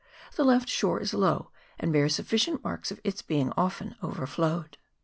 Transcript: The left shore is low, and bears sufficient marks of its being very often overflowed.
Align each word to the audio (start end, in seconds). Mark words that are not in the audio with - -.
The 0.35 0.43
left 0.43 0.67
shore 0.67 0.99
is 0.99 1.13
low, 1.13 1.51
and 1.77 1.93
bears 1.93 2.15
sufficient 2.15 2.63
marks 2.63 2.89
of 2.89 2.99
its 3.03 3.21
being 3.21 3.49
very 3.53 3.57
often 3.57 3.95
overflowed. 4.01 4.77